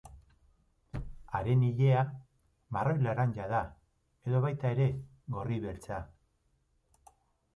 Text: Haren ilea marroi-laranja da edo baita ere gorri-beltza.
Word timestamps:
Haren 1.39 1.65
ilea 1.65 1.99
marroi-laranja 2.77 3.45
da 3.51 3.61
edo 4.31 4.41
baita 4.47 4.71
ere 4.77 4.87
gorri-beltza. 5.35 5.99